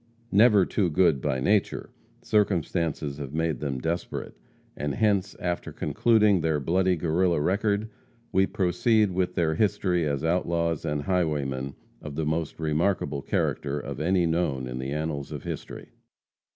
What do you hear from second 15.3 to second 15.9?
of history.